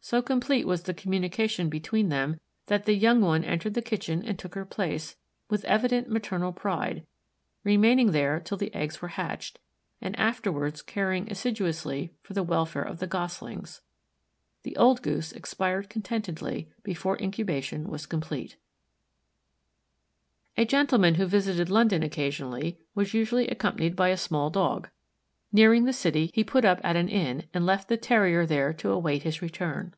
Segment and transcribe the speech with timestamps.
[0.00, 4.38] So complete was the communication between them that the young one entered the kitchen and
[4.38, 5.16] took her place,
[5.50, 7.04] with evident maternal pride,
[7.64, 9.58] remaining there till the eggs were hatched
[10.00, 13.80] and afterwards caring assiduously for the welfare of the Goslings.
[14.62, 18.54] The old Goose expired contentedly before incubation was complete.
[20.56, 24.88] A gentleman who visited London occasionally was usually accompanied by a small Dog.
[25.52, 28.90] Nearing the city, he put up at an inn and left the Terrier there to
[28.90, 29.94] await his return.